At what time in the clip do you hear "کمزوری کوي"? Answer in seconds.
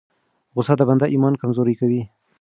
1.41-2.01